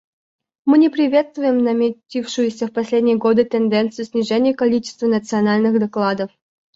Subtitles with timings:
[0.65, 6.31] Мы не приветствуем наметившуюся в последние годы тенденцию снижения количества национальных докладов.